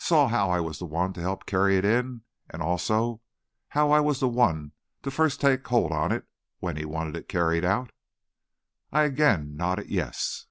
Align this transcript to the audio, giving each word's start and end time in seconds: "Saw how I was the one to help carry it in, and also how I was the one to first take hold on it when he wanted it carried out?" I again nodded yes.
"Saw 0.00 0.26
how 0.26 0.50
I 0.50 0.58
was 0.58 0.80
the 0.80 0.86
one 0.86 1.12
to 1.12 1.20
help 1.20 1.46
carry 1.46 1.76
it 1.76 1.84
in, 1.84 2.22
and 2.50 2.60
also 2.62 3.20
how 3.68 3.92
I 3.92 4.00
was 4.00 4.18
the 4.18 4.26
one 4.26 4.72
to 5.04 5.10
first 5.12 5.40
take 5.40 5.64
hold 5.68 5.92
on 5.92 6.10
it 6.10 6.24
when 6.58 6.76
he 6.76 6.84
wanted 6.84 7.14
it 7.14 7.28
carried 7.28 7.64
out?" 7.64 7.92
I 8.90 9.02
again 9.04 9.54
nodded 9.54 9.88
yes. 9.88 10.46